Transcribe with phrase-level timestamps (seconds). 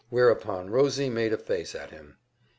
[0.09, 2.17] Whereupon Rosie made a face at him.